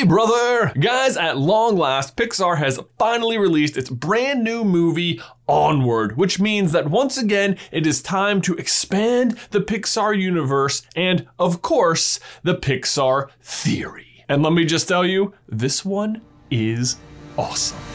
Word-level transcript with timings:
Hey, 0.00 0.06
brother! 0.06 0.72
Guys, 0.80 1.18
at 1.18 1.36
long 1.36 1.76
last, 1.76 2.16
Pixar 2.16 2.56
has 2.56 2.80
finally 2.96 3.36
released 3.36 3.76
its 3.76 3.90
brand 3.90 4.42
new 4.42 4.64
movie, 4.64 5.20
Onward, 5.46 6.16
which 6.16 6.40
means 6.40 6.72
that 6.72 6.88
once 6.88 7.18
again, 7.18 7.58
it 7.70 7.86
is 7.86 8.00
time 8.00 8.40
to 8.40 8.54
expand 8.54 9.36
the 9.50 9.60
Pixar 9.60 10.18
universe 10.18 10.80
and, 10.96 11.28
of 11.38 11.60
course, 11.60 12.18
the 12.42 12.54
Pixar 12.54 13.28
theory. 13.42 14.24
And 14.26 14.42
let 14.42 14.54
me 14.54 14.64
just 14.64 14.88
tell 14.88 15.04
you, 15.04 15.34
this 15.46 15.84
one 15.84 16.22
is 16.50 16.96
awesome. 17.36 17.89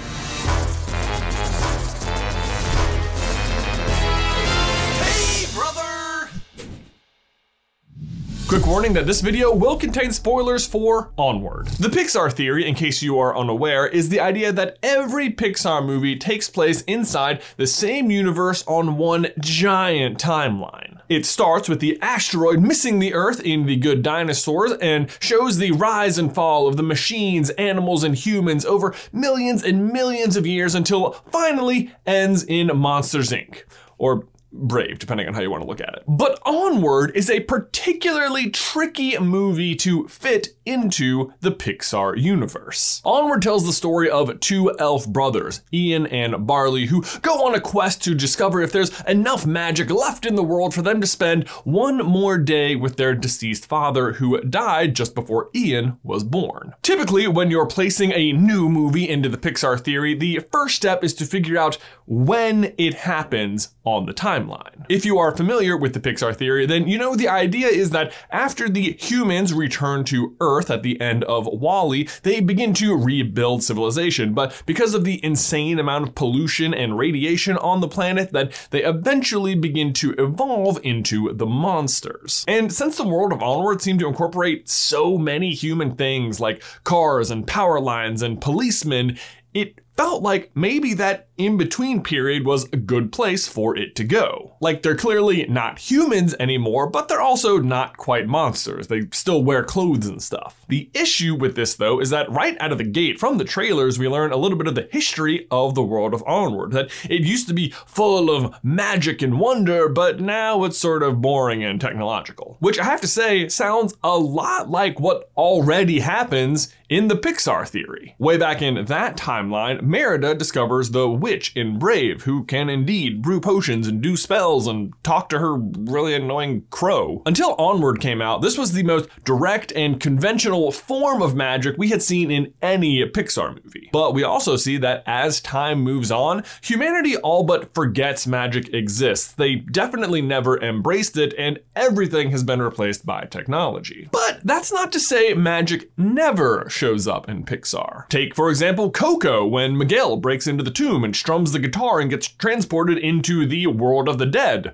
Quick 8.55 8.67
warning 8.67 8.93
that 8.93 9.05
this 9.05 9.19
video 9.19 9.53
will 9.53 9.75
contain 9.75 10.13
spoilers 10.13 10.65
for 10.65 11.11
Onward. 11.17 11.67
The 11.67 11.89
Pixar 11.89 12.31
theory, 12.31 12.65
in 12.65 12.73
case 12.73 13.01
you 13.01 13.19
are 13.19 13.37
unaware, 13.37 13.85
is 13.85 14.07
the 14.07 14.21
idea 14.21 14.53
that 14.53 14.77
every 14.81 15.29
Pixar 15.29 15.85
movie 15.85 16.15
takes 16.15 16.49
place 16.49 16.81
inside 16.83 17.41
the 17.57 17.67
same 17.67 18.09
universe 18.09 18.63
on 18.65 18.95
one 18.95 19.27
giant 19.41 20.19
timeline. 20.19 21.01
It 21.09 21.25
starts 21.25 21.67
with 21.67 21.81
the 21.81 21.99
asteroid 22.01 22.61
missing 22.61 22.99
the 22.99 23.13
Earth 23.13 23.41
in 23.41 23.65
The 23.65 23.75
Good 23.75 24.01
Dinosaurs 24.01 24.71
and 24.81 25.11
shows 25.19 25.57
the 25.57 25.73
rise 25.73 26.17
and 26.17 26.33
fall 26.33 26.65
of 26.65 26.77
the 26.77 26.81
machines, 26.81 27.49
animals, 27.49 28.05
and 28.05 28.15
humans 28.15 28.63
over 28.63 28.95
millions 29.11 29.63
and 29.63 29.91
millions 29.91 30.37
of 30.37 30.47
years 30.47 30.75
until 30.75 31.11
finally 31.29 31.91
ends 32.05 32.45
in 32.45 32.71
Monsters 32.73 33.31
Inc. 33.31 33.63
Or 33.97 34.23
brave, 34.55 34.99
depending 34.99 35.27
on 35.27 35.33
how 35.33 35.41
you 35.41 35.51
want 35.51 35.63
to 35.63 35.67
look 35.67 35.81
at 35.81 35.93
it. 35.95 36.03
But 36.07 36.39
Onward 36.45 37.11
is 37.15 37.29
a 37.29 37.41
particularly 37.41 38.49
tricky 38.49 39.17
movie 39.19 39.75
to 39.75 40.07
fit 40.07 40.49
into 40.65 41.33
the 41.41 41.51
Pixar 41.51 42.19
universe. 42.19 43.01
Onward 43.03 43.41
tells 43.41 43.65
the 43.65 43.73
story 43.73 44.09
of 44.09 44.39
two 44.39 44.75
elf 44.79 45.07
brothers, 45.07 45.61
Ian 45.73 46.07
and 46.07 46.47
Barley, 46.47 46.87
who 46.87 47.03
go 47.21 47.45
on 47.45 47.55
a 47.55 47.59
quest 47.59 48.03
to 48.03 48.15
discover 48.15 48.61
if 48.61 48.71
there's 48.71 48.99
enough 49.03 49.45
magic 49.45 49.89
left 49.89 50.25
in 50.25 50.35
the 50.35 50.43
world 50.43 50.73
for 50.73 50.81
them 50.81 51.01
to 51.01 51.07
spend 51.07 51.47
one 51.63 51.97
more 51.97 52.37
day 52.37 52.75
with 52.75 52.97
their 52.97 53.13
deceased 53.13 53.65
father, 53.65 54.13
who 54.13 54.41
died 54.41 54.95
just 54.95 55.13
before 55.13 55.49
Ian 55.55 55.97
was 56.03 56.23
born. 56.23 56.73
Typically, 56.81 57.27
when 57.27 57.51
you're 57.51 57.65
placing 57.65 58.11
a 58.13 58.31
new 58.31 58.69
movie 58.69 59.07
into 59.07 59.29
the 59.29 59.37
Pixar 59.37 59.79
theory, 59.79 60.15
the 60.15 60.39
first 60.51 60.75
step 60.75 61.03
is 61.03 61.13
to 61.15 61.25
figure 61.25 61.57
out 61.57 61.77
when 62.07 62.73
it 62.77 62.93
happens 62.93 63.69
on 63.83 64.05
the 64.05 64.13
timeline. 64.13 64.85
If 64.89 65.05
you 65.05 65.17
are 65.17 65.35
familiar 65.35 65.75
with 65.75 65.93
the 65.93 65.99
Pixar 65.99 66.35
theory, 66.35 66.65
then 66.65 66.87
you 66.87 66.97
know 66.97 67.15
the 67.15 67.27
idea 67.27 67.67
is 67.67 67.89
that 67.91 68.13
after 68.29 68.69
the 68.69 68.93
humans 68.93 69.53
return 69.53 70.03
to 70.05 70.35
Earth 70.39 70.69
at 70.69 70.83
the 70.83 70.99
end 71.01 71.23
of 71.23 71.47
WALL-E, 71.47 72.07
they 72.23 72.41
begin 72.41 72.73
to 72.75 72.95
rebuild 72.95 73.63
civilization. 73.63 74.33
But 74.33 74.61
because 74.65 74.93
of 74.93 75.03
the 75.03 75.23
insane 75.23 75.79
amount 75.79 76.07
of 76.07 76.15
pollution 76.15 76.73
and 76.73 76.97
radiation 76.97 77.57
on 77.57 77.81
the 77.81 77.87
planet, 77.87 78.31
that 78.33 78.67
they 78.69 78.83
eventually 78.83 79.55
begin 79.55 79.93
to 79.93 80.13
evolve 80.13 80.79
into 80.83 81.33
the 81.33 81.45
monsters. 81.45 82.45
And 82.47 82.71
since 82.71 82.97
the 82.97 83.07
world 83.07 83.33
of 83.33 83.41
Onward 83.41 83.81
seemed 83.81 83.99
to 83.99 84.07
incorporate 84.07 84.69
so 84.69 85.17
many 85.17 85.51
human 85.53 85.95
things 85.95 86.39
like 86.39 86.63
cars 86.83 87.31
and 87.31 87.47
power 87.47 87.79
lines 87.79 88.21
and 88.21 88.39
policemen, 88.39 89.17
it 89.55 89.79
felt 89.95 90.21
like 90.21 90.51
maybe 90.53 90.93
that 90.93 91.29
in 91.37 91.57
between 91.57 92.03
period 92.03 92.45
was 92.45 92.65
a 92.65 92.77
good 92.77 93.11
place 93.11 93.47
for 93.47 93.75
it 93.75 93.95
to 93.95 94.03
go. 94.03 94.44
Like 94.59 94.81
they're 94.81 94.95
clearly 94.95 95.45
not 95.47 95.79
humans 95.79 96.35
anymore, 96.39 96.89
but 96.89 97.07
they're 97.07 97.21
also 97.21 97.59
not 97.59 97.97
quite 97.97 98.27
monsters. 98.27 98.87
They 98.87 99.07
still 99.11 99.43
wear 99.43 99.63
clothes 99.63 100.07
and 100.07 100.21
stuff. 100.21 100.65
The 100.67 100.89
issue 100.93 101.35
with 101.35 101.55
this 101.55 101.75
though 101.75 101.99
is 101.99 102.09
that 102.11 102.31
right 102.31 102.57
out 102.59 102.71
of 102.71 102.77
the 102.77 102.83
gate 102.83 103.19
from 103.19 103.37
the 103.37 103.43
trailers, 103.43 103.99
we 103.99 104.07
learn 104.07 104.31
a 104.31 104.37
little 104.37 104.57
bit 104.57 104.67
of 104.67 104.75
the 104.75 104.89
history 104.91 105.47
of 105.51 105.75
the 105.75 105.83
world 105.83 106.13
of 106.13 106.23
Onward. 106.25 106.71
That 106.71 106.89
it 107.09 107.21
used 107.21 107.47
to 107.47 107.53
be 107.53 107.71
full 107.85 108.29
of 108.29 108.55
magic 108.63 109.21
and 109.21 109.39
wonder, 109.39 109.89
but 109.89 110.19
now 110.19 110.63
it's 110.63 110.77
sort 110.77 111.03
of 111.03 111.21
boring 111.21 111.63
and 111.63 111.79
technological. 111.79 112.57
Which 112.59 112.79
I 112.79 112.85
have 112.85 113.01
to 113.01 113.07
say 113.07 113.49
sounds 113.49 113.93
a 114.03 114.17
lot 114.17 114.69
like 114.69 114.99
what 114.99 115.29
already 115.35 115.99
happens 115.99 116.73
in 116.87 117.07
the 117.07 117.15
Pixar 117.15 117.67
theory. 117.67 118.15
Way 118.19 118.37
back 118.37 118.61
in 118.61 118.85
that 118.85 119.17
timeline, 119.17 119.81
Merida 119.81 120.35
discovers 120.35 120.91
the 120.91 121.09
witch 121.09 121.51
in 121.55 121.79
Brave, 121.79 122.23
who 122.23 122.43
can 122.43 122.69
indeed 122.69 123.21
brew 123.21 123.41
potions 123.41 123.87
and 123.87 124.01
do 124.01 124.15
spells 124.15 124.44
and 124.45 124.93
talk 125.03 125.29
to 125.29 125.39
her 125.39 125.55
really 125.55 126.13
annoying 126.13 126.65
crow. 126.69 127.23
Until 127.25 127.55
Onward 127.57 127.99
came 127.99 128.21
out, 128.21 128.41
this 128.41 128.57
was 128.57 128.73
the 128.73 128.83
most 128.83 129.09
direct 129.23 129.71
and 129.71 129.99
conventional 129.99 130.71
form 130.71 131.21
of 131.21 131.35
magic 131.35 131.75
we 131.77 131.89
had 131.89 132.03
seen 132.03 132.29
in 132.29 132.53
any 132.61 133.03
Pixar 133.05 133.63
movie. 133.63 133.89
But 133.91 134.13
we 134.13 134.23
also 134.23 134.55
see 134.55 134.77
that 134.77 135.03
as 135.07 135.41
time 135.41 135.81
moves 135.81 136.11
on, 136.11 136.43
humanity 136.61 137.17
all 137.17 137.43
but 137.43 137.73
forgets 137.73 138.27
magic 138.27 138.73
exists. 138.73 139.33
They 139.33 139.55
definitely 139.55 140.21
never 140.21 140.61
embraced 140.61 141.17
it, 141.17 141.33
and 141.37 141.59
everything 141.75 142.29
has 142.31 142.43
been 142.43 142.61
replaced 142.61 143.05
by 143.05 143.25
technology. 143.25 144.09
But 144.11 144.41
that's 144.43 144.71
not 144.71 144.91
to 144.91 144.99
say 144.99 145.33
magic 145.33 145.91
never 145.97 146.69
shows 146.69 147.07
up 147.07 147.27
in 147.27 147.45
Pixar. 147.45 148.07
Take, 148.09 148.35
for 148.35 148.49
example, 148.49 148.91
Coco 148.91 149.45
when 149.45 149.77
Miguel 149.77 150.17
breaks 150.17 150.45
into 150.45 150.63
the 150.63 150.71
tomb 150.71 151.03
and 151.03 151.15
strums 151.15 151.51
the 151.51 151.59
guitar 151.59 151.99
and 151.99 152.09
gets 152.09 152.27
transported 152.27 152.97
into 152.97 153.45
the 153.45 153.67
world 153.67 154.07
of 154.07 154.17
the 154.17 154.25
dead. 154.35 154.73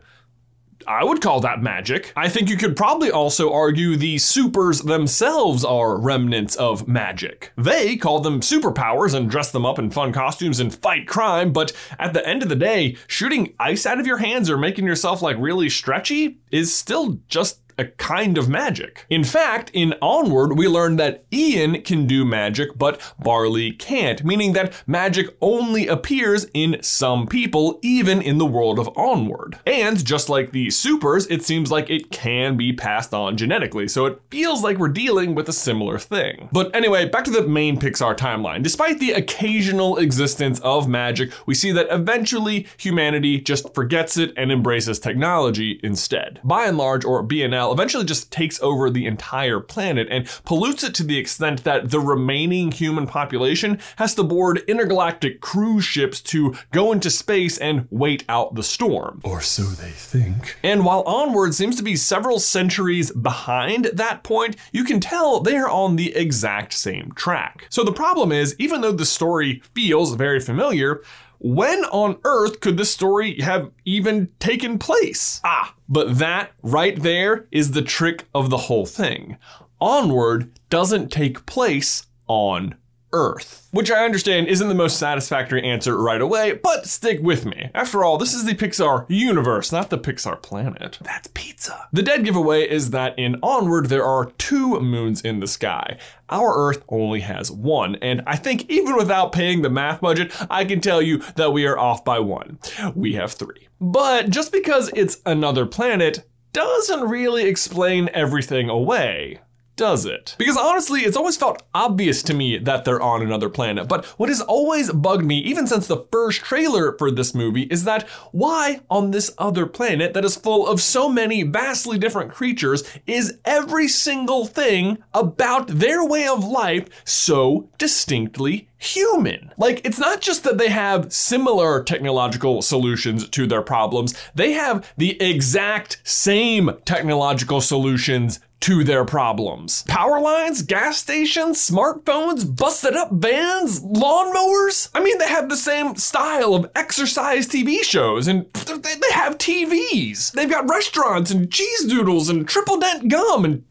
I 0.88 1.03
would 1.03 1.22
call 1.22 1.39
that 1.41 1.61
magic. 1.61 2.11
I 2.16 2.27
think 2.29 2.49
you 2.49 2.57
could 2.57 2.75
probably 2.75 3.11
also 3.11 3.53
argue 3.53 3.95
the 3.95 4.17
supers 4.17 4.81
themselves 4.81 5.63
are 5.63 5.99
remnants 5.99 6.55
of 6.55 6.88
magic. 6.88 7.51
They 7.55 7.95
call 7.95 8.22
them 8.22 8.41
superpowers 8.41 9.13
and 9.13 9.29
dress 9.29 9.51
them 9.51 9.63
up 9.63 9.77
in 9.77 9.91
fun 9.91 10.13
costumes 10.13 10.59
and 10.59 10.73
fight 10.73 11.07
crime, 11.07 11.53
but 11.53 11.73
at 11.99 12.13
the 12.13 12.27
end 12.27 12.41
of 12.41 12.49
the 12.49 12.55
day, 12.55 12.97
shooting 13.05 13.53
ice 13.59 13.85
out 13.85 13.99
of 13.99 14.07
your 14.07 14.17
hands 14.17 14.49
or 14.49 14.57
making 14.57 14.88
yourself 14.88 15.22
like 15.22 15.38
really 15.39 15.69
stretchy 15.69 16.39
is 16.51 16.75
still 16.75 17.19
just 17.28 17.59
a 17.78 17.86
kind 17.86 18.38
of 18.38 18.50
magic. 18.50 19.06
In 19.09 19.24
fact, 19.24 19.72
in 19.74 19.94
Onward, 20.02 20.58
we 20.58 20.68
learn 20.68 20.98
that 20.98 21.24
Ian 21.32 21.82
can 21.82 22.08
do 22.08 22.26
magic, 22.26 22.78
but 22.78 23.00
Barley 23.20 23.72
can't, 23.72 24.24
meaning 24.24 24.54
that 24.54 24.74
magic 24.88 25.36
only 25.42 25.88
appears 25.88 26.48
in 26.54 26.78
some 26.82 27.28
people, 27.28 27.80
even 27.82 28.22
in 28.22 28.38
the 28.38 28.46
world 28.46 28.80
of 28.80 28.90
Onward. 28.98 29.59
And 29.66 30.04
just 30.06 30.30
like 30.30 30.52
the 30.52 30.70
supers, 30.70 31.28
it 31.28 31.44
seems 31.44 31.72
like 31.72 31.90
it 31.90 32.12
can 32.12 32.58
be 32.58 32.74
passed 32.74 33.14
on 33.14 33.38
genetically, 33.38 33.88
so 33.88 34.06
it 34.06 34.22
feels 34.30 34.64
like 34.64 34.78
we're 34.78 34.90
dealing 34.90 35.36
with 35.36 35.50
a 35.50 35.53
similar 35.53 35.98
thing. 36.00 36.50
But 36.52 36.76
anyway, 36.76 37.08
back 37.08 37.24
to 37.26 37.32
the 37.32 37.48
main 37.48 37.80
Pixar 37.80 38.18
timeline. 38.18 38.64
Despite 38.64 39.00
the 39.00 39.12
occasional 39.12 39.98
existence 39.98 40.59
of 40.62 40.88
magic, 40.88 41.32
we 41.46 41.53
see 41.53 41.72
that 41.72 41.88
eventually 41.90 42.68
humanity 42.78 43.40
just 43.40 43.74
forgets 43.74 44.18
it 44.18 44.34
and 44.38 44.52
embraces 44.52 45.00
technology 45.00 45.80
instead. 45.84 46.40
Buy 46.44 46.66
n 46.66 46.78
Large, 46.78 47.06
or 47.06 47.24
BNL, 47.24 47.71
eventually 47.72 48.06
just 48.06 48.32
takes 48.32 48.62
over 48.62 48.90
the 48.90 49.06
entire 49.06 49.59
planet 49.59 50.08
and 50.09 50.28
pollutes 50.46 50.84
it 50.84 50.94
to 50.96 51.04
the 51.04 51.18
extent 51.18 51.64
that 51.64 51.90
the 51.92 52.00
remaining 52.00 52.72
human 52.72 53.08
population 53.08 53.80
has 53.98 54.16
to 54.16 54.24
board 54.24 54.64
intergalactic 54.68 55.42
cruise 55.42 55.86
ships 55.86 56.22
to 56.22 56.56
go 56.72 56.92
into 56.92 57.09
space 57.09 57.58
and 57.58 57.88
wait 57.90 58.24
out 58.30 58.56
the 58.56 58.64
storm. 58.64 59.22
Or 59.24 59.42
so 59.42 59.64
they 59.64 59.92
think. 59.92 60.58
And 60.64 60.86
while 60.86 61.04
Onward 61.04 61.54
seems 61.54 61.76
to 61.78 61.84
be 61.84 61.96
several 61.96 62.40
centuries 62.40 63.12
behind 63.12 63.86
that 63.94 64.24
point, 64.24 64.56
you 64.72 64.84
can 64.84 65.00
tell 65.00 65.40
they 65.40 65.56
are 65.56 65.70
on 65.70 65.96
the 65.96 66.16
exact 66.16 66.74
same 66.74 67.12
track. 67.16 67.68
So 67.70 67.84
the 67.84 67.92
problem 67.92 68.32
is, 68.32 68.56
even 68.59 68.82
though 68.82 68.92
the 68.92 69.06
story 69.06 69.62
feels 69.74 70.16
very 70.16 70.40
familiar, 70.40 71.02
when 71.44 71.85
on 71.85 72.19
earth 72.24 72.59
could 72.59 72.78
this 72.78 72.91
story 72.91 73.40
have 73.41 73.72
even 73.84 74.29
taken 74.40 74.78
place? 74.78 75.41
Ah, 75.44 75.74
but 75.90 76.19
that 76.19 76.52
right 76.62 77.02
there 77.02 77.47
is 77.52 77.72
the 77.72 77.81
trick 77.81 78.28
of 78.35 78.50
the 78.50 78.57
whole 78.57 78.85
thing. 78.85 79.38
Onward 79.79 80.52
doesn't 80.69 81.12
take 81.12 81.47
place 81.47 82.06
on 82.28 82.75
Earth. 83.13 83.67
Which 83.72 83.90
I 83.90 84.03
understand 84.03 84.47
isn't 84.47 84.67
the 84.67 84.75
most 84.75 84.97
satisfactory 84.97 85.63
answer 85.63 85.97
right 85.97 86.22
away, 86.22 86.53
but 86.53 86.87
stick 86.87 87.19
with 87.22 87.46
me. 87.46 87.69
After 87.73 88.03
all, 88.03 88.17
this 88.17 88.34
is 88.34 88.46
the 88.46 88.53
Pixar 88.53 89.05
universe, 89.09 89.72
not 89.72 89.90
the 89.90 89.97
Pixar 89.97 90.41
planet. 90.41 90.97
That's 91.02 91.29
pizza. 91.34 91.87
The 91.93 92.03
dead 92.03 92.25
giveaway 92.25 92.69
is 92.69 92.91
that 92.91 93.17
in 93.17 93.37
Onward, 93.41 93.87
there 93.87 94.03
are 94.03 94.31
two 94.37 94.79
moons 94.79 95.22
in 95.22 95.40
the 95.40 95.47
sky. 95.47 95.97
Our 96.29 96.53
Earth 96.55 96.84
only 96.90 97.22
has 97.22 97.52
one, 97.52 97.96
and 97.96 98.22
I 98.28 98.35
think 98.35 98.69
even 98.69 98.96
without 98.96 99.31
paying 99.31 99.61
the 99.61 99.69
math 99.69 100.02
budget, 100.02 100.34
I 100.49 100.66
can 100.66 100.81
tell 100.81 101.02
you 101.02 101.19
that 101.35 101.53
we 101.53 101.66
are 101.66 101.78
off 101.78 102.03
by 102.03 102.19
one. 102.19 102.59
We 102.96 103.14
have 103.14 103.34
three. 103.34 103.67
But 103.79 104.29
just 104.29 104.52
because 104.52 104.91
it's 104.96 105.22
another 105.25 105.66
planet 105.66 106.28
doesn't 106.53 107.07
really 107.07 107.46
explain 107.46 108.09
everything 108.14 108.69
away 108.69 109.40
does 109.81 110.05
it? 110.05 110.35
Because 110.37 110.57
honestly, 110.57 110.99
it's 111.01 111.17
always 111.17 111.37
felt 111.37 111.63
obvious 111.73 112.22
to 112.22 112.35
me 112.35 112.59
that 112.59 112.85
they're 112.85 113.01
on 113.01 113.23
another 113.23 113.49
planet. 113.49 113.87
But 113.87 114.05
what 114.19 114.29
has 114.29 114.39
always 114.39 114.91
bugged 114.91 115.25
me, 115.25 115.39
even 115.39 115.66
since 115.66 115.87
the 115.87 116.05
first 116.11 116.41
trailer 116.41 116.95
for 116.99 117.09
this 117.09 117.33
movie, 117.33 117.63
is 117.63 117.83
that 117.85 118.07
why 118.31 118.81
on 118.91 119.09
this 119.09 119.33
other 119.39 119.66
planet 119.66 120.13
that 120.13 120.23
is 120.23 120.35
full 120.35 120.67
of 120.67 120.79
so 120.81 121.09
many 121.09 121.41
vastly 121.41 121.97
different 121.97 122.31
creatures 122.31 122.83
is 123.07 123.39
every 123.43 123.87
single 123.87 124.45
thing 124.45 124.99
about 125.16 125.67
their 125.67 126.05
way 126.05 126.28
of 126.28 126.43
life 126.43 126.87
so 127.03 127.67
distinctly 127.79 128.67
human. 128.78 129.51
Like, 129.57 129.81
it's 129.83 129.99
not 129.99 130.22
just 130.22 130.43
that 130.43 130.57
they 130.57 130.69
have 130.69 131.11
similar 131.13 131.83
technological 131.83 132.61
solutions 132.61 133.28
to 133.29 133.47
their 133.47 133.61
problems, 133.61 134.16
they 134.33 134.53
have 134.53 134.91
the 134.97 135.22
exact 135.22 136.01
same 136.03 136.72
technological 136.85 137.61
solutions 137.61 138.39
to 138.61 138.84
their 138.84 139.05
problems. 139.05 139.84
Power 139.84 140.22
lines, 140.22 140.61
gas 140.61 140.97
stations, 140.97 141.58
smartphones, 141.58 142.55
busted 142.55 142.96
up 142.96 143.11
vans, 143.11 143.81
lawnmowers. 143.81 144.90
I 144.93 145.02
mean, 145.03 145.17
they 145.17 145.28
have 145.28 145.49
the 145.49 145.55
same 145.58 145.96
style 145.96 146.55
of 146.55 146.69
exercise 146.75 147.47
TV 147.47 147.84
shows 147.84 148.28
and 148.28 148.46
they 148.53 149.11
have 149.11 149.37
TVs. 149.37 150.31
They've 150.31 150.49
got 150.49 150.69
restaurants 150.69 151.31
and 151.31 151.52
cheese 151.52 151.85
doodles 151.85 152.29
and 152.29 152.47
triple 152.47 152.79
dent 152.79 153.09
gum 153.09 153.46
and 153.46 153.63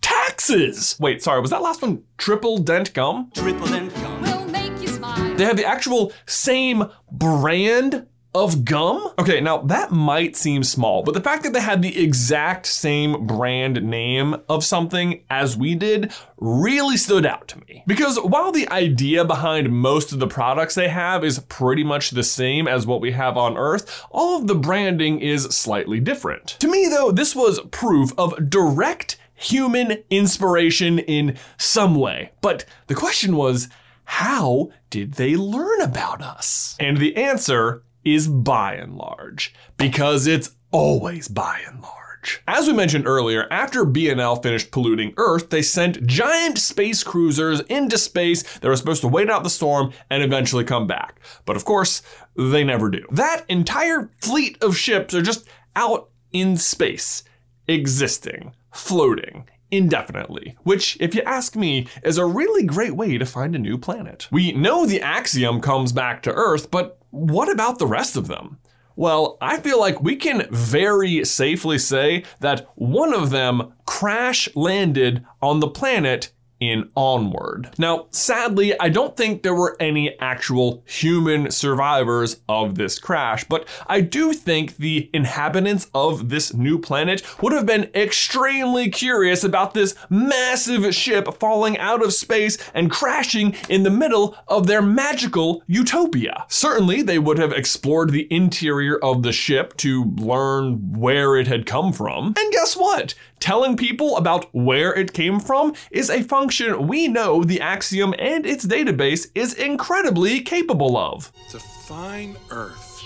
taxes. 0.00 0.96
Wait, 1.00 1.22
sorry, 1.22 1.40
was 1.40 1.50
that 1.50 1.62
last 1.62 1.82
one 1.82 2.02
triple 2.18 2.58
dent 2.58 2.92
gum? 2.92 3.30
Triple 3.34 3.66
dent 3.68 3.94
gum. 3.94 4.22
Will 4.22 4.48
make 4.48 4.80
you 4.80 4.88
smile. 4.88 5.36
They 5.36 5.44
have 5.44 5.56
the 5.56 5.64
actual 5.64 6.12
same 6.26 6.84
brand 7.10 8.06
of 8.34 8.64
gum? 8.64 9.12
Okay, 9.18 9.40
now 9.40 9.58
that 9.58 9.90
might 9.90 10.36
seem 10.36 10.64
small, 10.64 11.02
but 11.02 11.14
the 11.14 11.20
fact 11.20 11.42
that 11.42 11.52
they 11.52 11.60
had 11.60 11.82
the 11.82 12.02
exact 12.02 12.66
same 12.66 13.26
brand 13.26 13.82
name 13.82 14.36
of 14.48 14.64
something 14.64 15.22
as 15.28 15.56
we 15.56 15.74
did 15.74 16.12
really 16.38 16.96
stood 16.96 17.26
out 17.26 17.48
to 17.48 17.60
me. 17.60 17.84
Because 17.86 18.18
while 18.20 18.52
the 18.52 18.68
idea 18.70 19.24
behind 19.24 19.70
most 19.70 20.12
of 20.12 20.18
the 20.18 20.26
products 20.26 20.74
they 20.74 20.88
have 20.88 21.24
is 21.24 21.40
pretty 21.40 21.84
much 21.84 22.10
the 22.10 22.22
same 22.22 22.66
as 22.66 22.86
what 22.86 23.00
we 23.00 23.12
have 23.12 23.36
on 23.36 23.56
Earth, 23.56 24.04
all 24.10 24.38
of 24.38 24.46
the 24.46 24.54
branding 24.54 25.20
is 25.20 25.44
slightly 25.44 26.00
different. 26.00 26.56
To 26.60 26.70
me, 26.70 26.88
though, 26.88 27.12
this 27.12 27.36
was 27.36 27.60
proof 27.70 28.12
of 28.18 28.48
direct 28.48 29.18
human 29.34 30.02
inspiration 30.08 30.98
in 31.00 31.36
some 31.58 31.96
way. 31.96 32.30
But 32.40 32.64
the 32.86 32.94
question 32.94 33.36
was, 33.36 33.68
how 34.04 34.70
did 34.90 35.14
they 35.14 35.36
learn 35.36 35.80
about 35.80 36.22
us? 36.22 36.76
And 36.78 36.98
the 36.98 37.16
answer 37.16 37.82
is 38.04 38.28
Buy 38.28 38.76
n 38.76 38.96
Large, 38.96 39.54
because 39.76 40.26
it's 40.26 40.56
always 40.70 41.28
Buy 41.28 41.62
n 41.66 41.80
Large. 41.80 42.42
As 42.46 42.68
we 42.68 42.72
mentioned 42.72 43.06
earlier, 43.06 43.48
after 43.50 43.84
BNL 43.84 44.40
finished 44.42 44.70
polluting 44.70 45.12
Earth, 45.16 45.50
they 45.50 45.62
sent 45.62 46.06
giant 46.06 46.56
space 46.56 47.02
cruisers 47.02 47.60
into 47.62 47.98
space 47.98 48.42
that 48.58 48.68
were 48.68 48.76
supposed 48.76 49.00
to 49.00 49.08
wait 49.08 49.28
out 49.28 49.42
the 49.42 49.50
storm 49.50 49.92
and 50.08 50.22
eventually 50.22 50.62
come 50.62 50.86
back. 50.86 51.20
But 51.46 51.56
of 51.56 51.64
course, 51.64 52.00
they 52.36 52.62
never 52.62 52.90
do. 52.90 53.04
That 53.10 53.44
entire 53.48 54.10
fleet 54.20 54.62
of 54.62 54.76
ships 54.76 55.14
are 55.14 55.22
just 55.22 55.48
out 55.74 56.10
in 56.32 56.56
space, 56.56 57.24
existing, 57.66 58.54
floating, 58.70 59.48
indefinitely, 59.72 60.56
which, 60.62 60.96
if 61.00 61.16
you 61.16 61.22
ask 61.22 61.56
me, 61.56 61.88
is 62.04 62.18
a 62.18 62.26
really 62.26 62.62
great 62.62 62.94
way 62.94 63.18
to 63.18 63.26
find 63.26 63.56
a 63.56 63.58
new 63.58 63.76
planet. 63.76 64.28
We 64.30 64.52
know 64.52 64.86
the 64.86 65.02
axiom 65.02 65.60
comes 65.60 65.92
back 65.92 66.22
to 66.22 66.32
Earth, 66.32 66.70
but 66.70 67.01
what 67.12 67.52
about 67.52 67.78
the 67.78 67.86
rest 67.86 68.16
of 68.16 68.26
them? 68.26 68.58
Well, 68.96 69.38
I 69.40 69.58
feel 69.58 69.78
like 69.78 70.02
we 70.02 70.16
can 70.16 70.46
very 70.50 71.24
safely 71.24 71.78
say 71.78 72.24
that 72.40 72.68
one 72.74 73.14
of 73.14 73.30
them 73.30 73.74
crash 73.86 74.48
landed 74.54 75.24
on 75.40 75.60
the 75.60 75.68
planet 75.68 76.32
in 76.62 76.88
Onward. 76.94 77.70
Now, 77.76 78.06
sadly, 78.10 78.78
I 78.78 78.88
don't 78.88 79.16
think 79.16 79.42
there 79.42 79.54
were 79.54 79.76
any 79.80 80.16
actual 80.20 80.84
human 80.86 81.50
survivors 81.50 82.40
of 82.48 82.76
this 82.76 83.00
crash, 83.00 83.42
but 83.42 83.66
I 83.88 84.00
do 84.00 84.32
think 84.32 84.76
the 84.76 85.10
inhabitants 85.12 85.88
of 85.92 86.28
this 86.28 86.54
new 86.54 86.78
planet 86.78 87.24
would 87.42 87.52
have 87.52 87.66
been 87.66 87.90
extremely 87.96 88.90
curious 88.90 89.42
about 89.42 89.74
this 89.74 89.96
massive 90.08 90.94
ship 90.94 91.34
falling 91.40 91.78
out 91.78 92.00
of 92.00 92.12
space 92.12 92.58
and 92.74 92.92
crashing 92.92 93.56
in 93.68 93.82
the 93.82 93.90
middle 93.90 94.36
of 94.46 94.68
their 94.68 94.82
magical 94.82 95.64
utopia. 95.66 96.44
Certainly, 96.48 97.02
they 97.02 97.18
would 97.18 97.38
have 97.38 97.52
explored 97.52 98.10
the 98.10 98.32
interior 98.32 98.98
of 98.98 99.24
the 99.24 99.32
ship 99.32 99.76
to 99.78 100.04
learn 100.16 100.92
where 100.92 101.36
it 101.36 101.48
had 101.48 101.66
come 101.66 101.92
from. 101.92 102.34
And 102.38 102.52
guess 102.52 102.76
what? 102.76 103.14
Telling 103.42 103.76
people 103.76 104.16
about 104.18 104.46
where 104.54 104.94
it 104.94 105.12
came 105.12 105.40
from 105.40 105.74
is 105.90 106.08
a 106.08 106.22
function 106.22 106.86
we 106.86 107.08
know 107.08 107.42
the 107.42 107.60
Axiom 107.60 108.14
and 108.16 108.46
its 108.46 108.64
database 108.64 109.32
is 109.34 109.52
incredibly 109.54 110.42
capable 110.42 110.96
of. 110.96 111.32
To 111.50 111.58
find 111.58 112.36
Earth. 112.50 113.02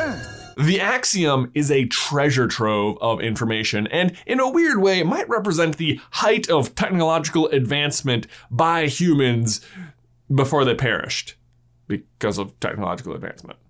Earth. 0.00 0.54
The 0.58 0.80
Axiom 0.80 1.52
is 1.54 1.70
a 1.70 1.84
treasure 1.84 2.48
trove 2.48 2.98
of 3.00 3.20
information 3.20 3.86
and, 3.86 4.16
in 4.26 4.40
a 4.40 4.50
weird 4.50 4.82
way, 4.82 5.04
might 5.04 5.28
represent 5.28 5.76
the 5.76 6.00
height 6.10 6.50
of 6.50 6.74
technological 6.74 7.46
advancement 7.50 8.26
by 8.50 8.86
humans 8.86 9.60
before 10.34 10.64
they 10.64 10.74
perished 10.74 11.36
because 11.86 12.36
of 12.36 12.58
technological 12.58 13.14
advancement. 13.14 13.60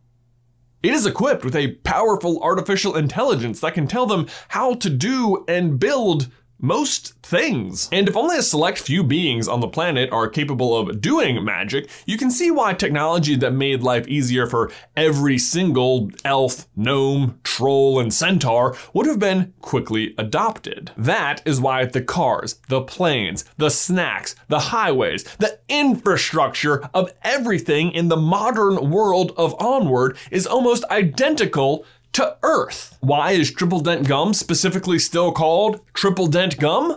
It 0.82 0.92
is 0.92 1.06
equipped 1.06 1.44
with 1.44 1.54
a 1.54 1.74
powerful 1.84 2.42
artificial 2.42 2.96
intelligence 2.96 3.60
that 3.60 3.74
can 3.74 3.86
tell 3.86 4.04
them 4.04 4.26
how 4.48 4.74
to 4.74 4.90
do 4.90 5.44
and 5.46 5.78
build 5.78 6.28
most 6.62 7.14
things. 7.22 7.88
And 7.92 8.08
if 8.08 8.16
only 8.16 8.38
a 8.38 8.42
select 8.42 8.78
few 8.78 9.02
beings 9.02 9.48
on 9.48 9.60
the 9.60 9.68
planet 9.68 10.10
are 10.12 10.28
capable 10.28 10.78
of 10.78 11.00
doing 11.00 11.44
magic, 11.44 11.90
you 12.06 12.16
can 12.16 12.30
see 12.30 12.50
why 12.50 12.72
technology 12.72 13.34
that 13.36 13.52
made 13.52 13.82
life 13.82 14.06
easier 14.06 14.46
for 14.46 14.70
every 14.96 15.38
single 15.38 16.10
elf, 16.24 16.68
gnome, 16.76 17.40
troll, 17.42 17.98
and 17.98 18.14
centaur 18.14 18.76
would 18.94 19.06
have 19.06 19.18
been 19.18 19.52
quickly 19.60 20.14
adopted. 20.16 20.92
That 20.96 21.42
is 21.44 21.60
why 21.60 21.84
the 21.84 22.00
cars, 22.00 22.60
the 22.68 22.80
planes, 22.80 23.44
the 23.56 23.70
snacks, 23.70 24.36
the 24.48 24.60
highways, 24.60 25.24
the 25.38 25.58
infrastructure 25.68 26.88
of 26.94 27.12
everything 27.22 27.90
in 27.90 28.08
the 28.08 28.16
modern 28.16 28.90
world 28.90 29.32
of 29.36 29.56
Onward 29.60 30.16
is 30.30 30.46
almost 30.46 30.84
identical 30.84 31.84
to 32.12 32.36
Earth. 32.42 32.98
Why 33.00 33.32
is 33.32 33.50
triple 33.50 33.80
dent 33.80 34.06
gum 34.06 34.34
specifically 34.34 34.98
still 34.98 35.32
called 35.32 35.80
triple 35.94 36.26
dent 36.26 36.58
gum? 36.58 36.96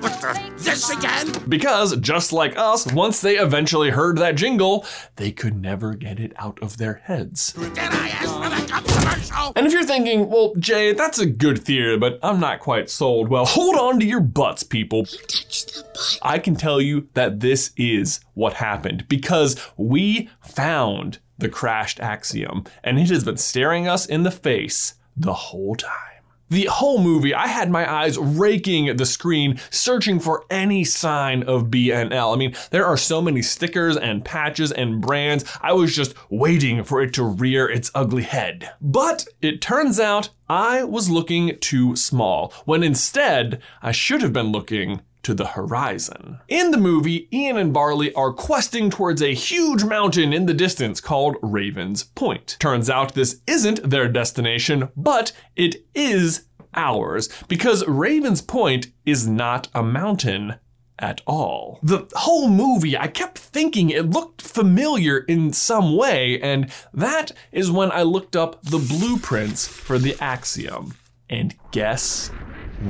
What 0.00 0.20
the? 0.20 0.50
This 0.58 0.90
again? 0.90 1.32
Because, 1.48 1.96
just 1.96 2.32
like 2.32 2.56
us, 2.58 2.90
once 2.92 3.20
they 3.20 3.38
eventually 3.38 3.90
heard 3.90 4.18
that 4.18 4.36
jingle, 4.36 4.84
they 5.16 5.32
could 5.32 5.60
never 5.60 5.94
get 5.94 6.20
it 6.20 6.32
out 6.36 6.58
of 6.62 6.76
their 6.76 6.94
heads. 7.04 7.52
Did 7.54 7.78
I 7.78 8.08
ask 8.08 8.28
for 8.28 8.48
the 8.48 8.66
gum 8.68 8.84
commercial? 8.84 9.52
And 9.56 9.66
if 9.66 9.72
you're 9.72 9.84
thinking, 9.84 10.28
well, 10.28 10.54
Jay, 10.58 10.92
that's 10.92 11.18
a 11.18 11.26
good 11.26 11.62
theory, 11.64 11.98
but 11.98 12.18
I'm 12.22 12.40
not 12.40 12.60
quite 12.60 12.90
sold, 12.90 13.28
well, 13.28 13.46
hold 13.46 13.76
on 13.76 13.98
to 14.00 14.06
your 14.06 14.20
butts, 14.20 14.62
people. 14.62 15.04
Touch 15.06 15.66
the 15.66 15.82
butt. 15.82 16.18
I 16.22 16.38
can 16.38 16.56
tell 16.56 16.80
you 16.80 17.08
that 17.14 17.40
this 17.40 17.72
is 17.76 18.20
what 18.34 18.54
happened 18.54 19.08
because 19.08 19.60
we 19.76 20.28
found 20.40 21.18
the 21.40 21.48
crashed 21.48 22.00
axiom, 22.00 22.64
and 22.84 22.98
it 22.98 23.08
has 23.08 23.24
been 23.24 23.36
staring 23.36 23.88
us 23.88 24.06
in 24.06 24.22
the 24.22 24.30
face 24.30 24.94
the 25.16 25.34
whole 25.34 25.74
time. 25.74 26.10
The 26.50 26.64
whole 26.64 27.00
movie, 27.00 27.32
I 27.32 27.46
had 27.46 27.70
my 27.70 27.88
eyes 27.88 28.18
raking 28.18 28.96
the 28.96 29.06
screen, 29.06 29.60
searching 29.70 30.18
for 30.18 30.44
any 30.50 30.82
sign 30.82 31.44
of 31.44 31.66
BNL. 31.66 32.34
I 32.34 32.36
mean, 32.36 32.56
there 32.72 32.84
are 32.84 32.96
so 32.96 33.22
many 33.22 33.40
stickers 33.40 33.96
and 33.96 34.24
patches 34.24 34.72
and 34.72 35.00
brands, 35.00 35.44
I 35.60 35.74
was 35.74 35.94
just 35.94 36.14
waiting 36.28 36.82
for 36.82 37.00
it 37.02 37.14
to 37.14 37.22
rear 37.22 37.68
its 37.68 37.92
ugly 37.94 38.24
head. 38.24 38.72
But 38.80 39.28
it 39.40 39.62
turns 39.62 40.00
out 40.00 40.30
I 40.48 40.82
was 40.82 41.08
looking 41.08 41.56
too 41.60 41.94
small, 41.94 42.52
when 42.64 42.82
instead, 42.82 43.62
I 43.80 43.92
should 43.92 44.20
have 44.20 44.32
been 44.32 44.50
looking 44.50 45.02
to 45.22 45.34
the 45.34 45.48
horizon. 45.48 46.40
In 46.48 46.70
the 46.70 46.78
movie, 46.78 47.28
Ian 47.32 47.56
and 47.56 47.72
Barley 47.72 48.12
are 48.14 48.32
questing 48.32 48.90
towards 48.90 49.22
a 49.22 49.34
huge 49.34 49.84
mountain 49.84 50.32
in 50.32 50.46
the 50.46 50.54
distance 50.54 51.00
called 51.00 51.36
Raven's 51.42 52.04
Point. 52.04 52.56
Turns 52.58 52.88
out 52.88 53.14
this 53.14 53.40
isn't 53.46 53.88
their 53.88 54.08
destination, 54.08 54.88
but 54.96 55.32
it 55.56 55.84
is 55.94 56.46
ours, 56.74 57.28
because 57.48 57.86
Raven's 57.86 58.42
Point 58.42 58.88
is 59.04 59.26
not 59.26 59.68
a 59.74 59.82
mountain 59.82 60.56
at 60.98 61.22
all. 61.26 61.80
The 61.82 62.06
whole 62.14 62.48
movie, 62.48 62.96
I 62.96 63.08
kept 63.08 63.38
thinking 63.38 63.90
it 63.90 64.10
looked 64.10 64.42
familiar 64.42 65.18
in 65.18 65.52
some 65.52 65.96
way, 65.96 66.40
and 66.40 66.70
that 66.92 67.32
is 67.52 67.70
when 67.70 67.90
I 67.90 68.02
looked 68.02 68.36
up 68.36 68.62
the 68.62 68.78
blueprints 68.78 69.66
for 69.66 69.98
the 69.98 70.16
axiom. 70.20 70.94
And 71.28 71.54
guess 71.70 72.28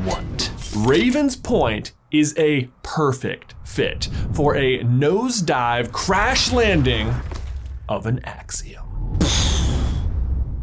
what? 0.04 0.50
Raven's 0.76 1.36
Point 1.36 1.92
is 2.12 2.34
a 2.36 2.68
perfect 2.82 3.54
fit 3.64 4.08
for 4.32 4.56
a 4.56 4.80
nosedive 4.80 5.92
crash 5.92 6.52
landing 6.52 7.14
of 7.88 8.06
an 8.06 8.20
axiom. 8.24 9.18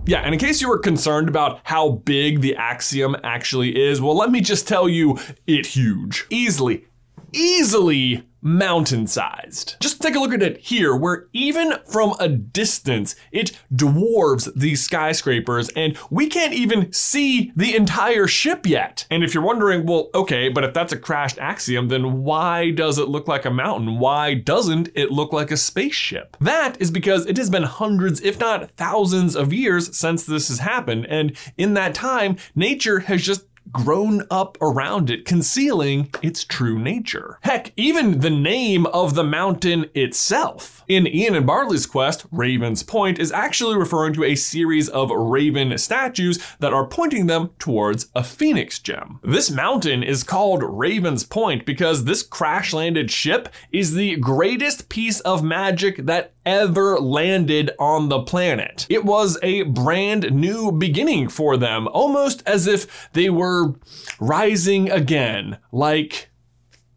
Yeah, 0.05 0.21
and 0.21 0.33
in 0.33 0.39
case 0.39 0.61
you 0.61 0.69
were 0.69 0.79
concerned 0.79 1.27
about 1.27 1.59
how 1.63 1.89
big 1.89 2.39
the 2.41 2.55
axiom 2.55 3.15
actually 3.23 3.77
is, 3.77 3.99
well, 4.01 4.15
let 4.15 4.31
me 4.31 4.39
just 4.39 4.67
tell 4.67 4.87
you, 4.87 5.17
it 5.45 5.65
huge. 5.65 6.25
Easily, 6.29 6.85
easily 7.33 8.26
mountain 8.41 9.07
sized. 9.07 9.75
Just 9.79 10.01
take 10.01 10.15
a 10.15 10.19
look 10.19 10.33
at 10.33 10.43
it 10.43 10.57
here, 10.59 10.95
where 10.95 11.27
even 11.33 11.73
from 11.89 12.15
a 12.19 12.27
distance, 12.27 13.15
it 13.31 13.57
dwarves 13.73 14.53
these 14.55 14.83
skyscrapers, 14.83 15.69
and 15.69 15.97
we 16.09 16.27
can't 16.27 16.53
even 16.53 16.91
see 16.93 17.51
the 17.55 17.75
entire 17.75 18.27
ship 18.27 18.65
yet. 18.65 19.05
And 19.09 19.23
if 19.23 19.33
you're 19.33 19.43
wondering, 19.43 19.85
well, 19.85 20.09
okay, 20.13 20.49
but 20.49 20.63
if 20.63 20.73
that's 20.73 20.93
a 20.93 20.97
crashed 20.97 21.39
axiom, 21.39 21.87
then 21.87 22.23
why 22.23 22.71
does 22.71 22.97
it 22.97 23.09
look 23.09 23.27
like 23.27 23.45
a 23.45 23.51
mountain? 23.51 23.99
Why 23.99 24.33
doesn't 24.33 24.89
it 24.95 25.11
look 25.11 25.33
like 25.33 25.51
a 25.51 25.57
spaceship? 25.57 26.37
That 26.39 26.79
is 26.79 26.91
because 26.91 27.25
it 27.25 27.37
has 27.37 27.49
been 27.49 27.63
hundreds, 27.63 28.21
if 28.21 28.39
not 28.39 28.71
thousands 28.71 29.35
of 29.35 29.53
years 29.53 29.97
since 29.97 30.25
this 30.25 30.47
has 30.49 30.59
happened, 30.59 31.05
and 31.07 31.35
in 31.57 31.73
that 31.73 31.93
time, 31.93 32.37
nature 32.55 32.99
has 32.99 33.21
just 33.21 33.45
grown 33.77 34.23
up 34.31 34.57
around 34.59 35.11
it, 35.11 35.23
concealing 35.23 36.09
its 36.23 36.43
true 36.43 36.79
nature. 36.79 37.37
Heck, 37.41 37.71
even 37.77 38.21
the 38.21 38.29
name 38.31 38.87
of 38.87 39.13
the 39.13 39.23
mountain 39.23 39.89
itself. 39.93 40.83
In 40.87 41.05
Ian 41.05 41.35
and 41.35 41.45
Barley's 41.45 41.85
quest, 41.85 42.25
Raven's 42.31 42.81
Point 42.81 43.19
is 43.19 43.31
actually 43.31 43.77
referring 43.77 44.13
to 44.13 44.23
a 44.23 44.35
series 44.35 44.89
of 44.89 45.11
raven 45.11 45.77
statues 45.77 46.39
that 46.59 46.73
are 46.73 46.87
pointing 46.87 47.27
them 47.27 47.51
towards 47.59 48.07
a 48.15 48.23
phoenix 48.23 48.79
gem. 48.79 49.19
This 49.23 49.51
mountain 49.51 50.01
is 50.01 50.23
called 50.23 50.63
Raven's 50.63 51.23
Point 51.23 51.65
because 51.65 52.05
this 52.05 52.23
crash 52.23 52.73
landed 52.73 53.11
ship 53.11 53.49
is 53.71 53.93
the 53.93 54.15
greatest 54.15 54.89
piece 54.89 55.19
of 55.19 55.43
magic 55.43 55.97
that 56.05 56.33
ever 56.47 56.97
landed 56.97 57.71
on 57.77 58.07
the 58.07 58.21
planet. 58.21 58.87
It 58.89 59.03
was 59.03 59.37
a 59.43 59.63
brand 59.63 60.31
new 60.31 60.71
beginning 60.71 61.27
for 61.27 61.57
them, 61.57 61.89
almost 61.89 62.41
as 62.47 62.67
if 62.67 63.09
they 63.11 63.29
were 63.29 63.75
rising 64.19 64.89
again, 64.89 65.57
like 65.73 66.29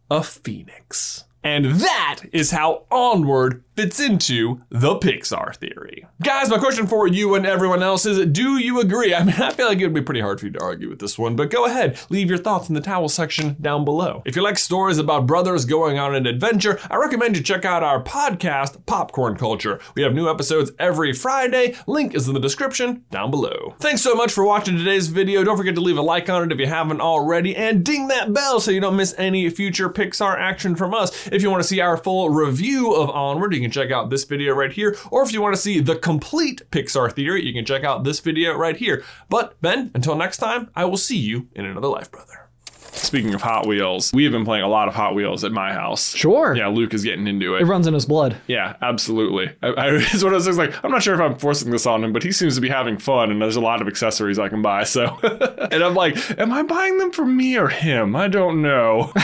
a 0.09 0.23
phoenix. 0.23 1.25
And 1.43 1.65
that 1.81 2.21
is 2.31 2.51
how 2.51 2.85
Onward 2.89 3.63
fits 3.75 3.99
into 3.99 4.61
the 4.69 4.95
Pixar 4.95 5.55
theory. 5.55 6.05
Guys, 6.21 6.49
my 6.49 6.57
question 6.57 6.87
for 6.87 7.07
you 7.07 7.35
and 7.35 7.45
everyone 7.45 7.81
else 7.81 8.05
is 8.05 8.25
do 8.27 8.57
you 8.57 8.79
agree? 8.79 9.15
I 9.15 9.23
mean, 9.23 9.35
I 9.35 9.51
feel 9.51 9.67
like 9.67 9.79
it 9.79 9.85
would 9.85 9.93
be 9.93 10.01
pretty 10.01 10.19
hard 10.19 10.39
for 10.39 10.47
you 10.47 10.51
to 10.51 10.61
argue 10.61 10.89
with 10.89 10.99
this 10.99 11.17
one, 11.17 11.35
but 11.35 11.49
go 11.49 11.65
ahead, 11.65 11.97
leave 12.09 12.29
your 12.29 12.37
thoughts 12.37 12.67
in 12.67 12.75
the 12.75 12.81
towel 12.81 13.07
section 13.07 13.55
down 13.61 13.85
below. 13.85 14.23
If 14.25 14.35
you 14.35 14.41
like 14.41 14.57
stories 14.57 14.97
about 14.97 15.25
brothers 15.25 15.65
going 15.65 15.97
on 15.97 16.15
an 16.15 16.27
adventure, 16.27 16.79
I 16.89 16.97
recommend 16.97 17.37
you 17.37 17.43
check 17.43 17.63
out 17.63 17.81
our 17.83 18.03
podcast, 18.03 18.85
Popcorn 18.85 19.37
Culture. 19.37 19.79
We 19.95 20.01
have 20.01 20.13
new 20.13 20.29
episodes 20.29 20.71
every 20.77 21.13
Friday. 21.13 21.75
Link 21.87 22.13
is 22.13 22.27
in 22.27 22.33
the 22.33 22.39
description 22.39 23.05
down 23.09 23.31
below. 23.31 23.75
Thanks 23.79 24.01
so 24.01 24.15
much 24.15 24.33
for 24.33 24.43
watching 24.43 24.77
today's 24.77 25.07
video. 25.07 25.43
Don't 25.43 25.57
forget 25.57 25.75
to 25.75 25.81
leave 25.81 25.97
a 25.97 26.01
like 26.01 26.29
on 26.29 26.43
it 26.43 26.51
if 26.51 26.59
you 26.59 26.67
haven't 26.67 27.01
already, 27.01 27.55
and 27.55 27.85
ding 27.85 28.09
that 28.09 28.33
bell 28.33 28.59
so 28.59 28.71
you 28.71 28.81
don't 28.81 28.97
miss 28.97 29.15
any 29.17 29.49
future 29.49 29.89
Pixar 29.89 30.37
action 30.37 30.75
from 30.75 30.93
us. 30.93 31.27
If 31.27 31.41
you 31.41 31.49
want 31.49 31.61
to 31.63 31.67
see 31.67 31.79
our 31.79 31.95
full 31.95 32.29
review 32.29 32.93
of 32.93 33.09
Onward, 33.09 33.60
you 33.61 33.67
can 33.67 33.71
check 33.71 33.91
out 33.91 34.09
this 34.09 34.23
video 34.23 34.53
right 34.53 34.71
here. 34.71 34.97
Or 35.11 35.23
if 35.23 35.31
you 35.31 35.41
want 35.41 35.55
to 35.55 35.61
see 35.61 35.79
the 35.79 35.95
complete 35.95 36.61
Pixar 36.71 37.11
theory, 37.13 37.45
you 37.45 37.53
can 37.53 37.63
check 37.65 37.83
out 37.83 38.03
this 38.03 38.19
video 38.19 38.53
right 38.55 38.75
here. 38.75 39.03
But 39.29 39.59
Ben, 39.61 39.91
until 39.93 40.15
next 40.15 40.37
time, 40.37 40.69
I 40.75 40.85
will 40.85 40.97
see 40.97 41.17
you 41.17 41.47
in 41.53 41.65
another 41.65 41.87
life, 41.87 42.11
brother. 42.11 42.47
Speaking 42.93 43.33
of 43.33 43.41
Hot 43.41 43.65
Wheels, 43.65 44.11
we 44.13 44.23
have 44.25 44.33
been 44.33 44.43
playing 44.43 44.63
a 44.65 44.67
lot 44.67 44.89
of 44.89 44.93
Hot 44.93 45.15
Wheels 45.15 45.45
at 45.45 45.53
my 45.53 45.71
house. 45.71 46.13
Sure. 46.13 46.53
Yeah, 46.55 46.67
Luke 46.67 46.93
is 46.93 47.03
getting 47.05 47.25
into 47.25 47.55
It 47.55 47.61
it. 47.61 47.65
runs 47.65 47.87
in 47.87 47.93
his 47.93 48.05
blood. 48.05 48.35
Yeah, 48.47 48.75
absolutely. 48.81 49.49
I, 49.63 49.67
I 49.69 49.87
it's 49.91 50.21
one 50.23 50.33
of 50.33 50.43
those 50.43 50.45
things 50.45 50.57
like 50.57 50.83
I'm 50.83 50.91
not 50.91 51.01
sure 51.01 51.15
if 51.15 51.21
I'm 51.21 51.37
forcing 51.37 51.71
this 51.71 51.85
on 51.85 52.03
him, 52.03 52.11
but 52.11 52.21
he 52.21 52.33
seems 52.33 52.55
to 52.55 52.61
be 52.61 52.67
having 52.67 52.97
fun, 52.97 53.31
and 53.31 53.41
there's 53.41 53.55
a 53.55 53.61
lot 53.61 53.81
of 53.81 53.87
accessories 53.87 54.37
I 54.39 54.49
can 54.49 54.61
buy. 54.61 54.83
So, 54.83 55.17
and 55.71 55.81
I'm 55.83 55.93
like, 55.95 56.17
am 56.37 56.51
I 56.51 56.63
buying 56.63 56.97
them 56.97 57.11
for 57.11 57.25
me 57.25 57.57
or 57.57 57.69
him? 57.69 58.13
I 58.15 58.27
don't 58.27 58.61
know. 58.61 59.13